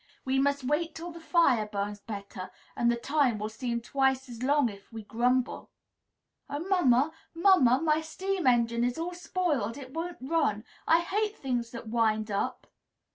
We 0.25 0.39
must 0.39 0.63
wait 0.63 0.95
till 0.95 1.11
the 1.11 1.19
fire 1.19 1.67
burns 1.67 1.99
better; 1.99 2.49
and 2.75 2.91
the 2.91 2.95
time 2.95 3.37
will 3.37 3.49
seem 3.49 3.81
twice 3.81 4.27
as 4.29 4.41
long 4.41 4.67
if 4.67 4.91
we 4.91 5.03
grumble." 5.03 5.69
"Oh, 6.49 6.57
mamma! 6.67 7.11
mamma! 7.35 7.79
My 7.83 8.01
steam 8.01 8.47
engine 8.47 8.83
is 8.83 8.97
all 8.97 9.13
spoiled. 9.13 9.77
It 9.77 9.93
won't 9.93 10.17
run. 10.19 10.63
I 10.87 11.01
hate 11.01 11.37
things 11.37 11.69
that 11.69 11.87
wind 11.87 12.31
up!" 12.31 12.65